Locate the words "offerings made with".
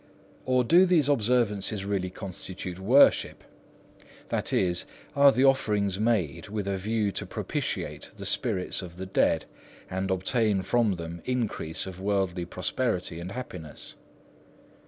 5.45-6.67